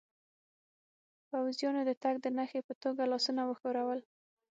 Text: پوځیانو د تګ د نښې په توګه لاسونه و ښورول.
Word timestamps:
پوځیانو 1.29 1.81
د 1.85 1.91
تګ 2.03 2.15
د 2.21 2.25
نښې 2.37 2.61
په 2.67 2.73
توګه 2.83 3.03
لاسونه 3.11 3.41
و 3.45 3.51
ښورول. 3.59 3.99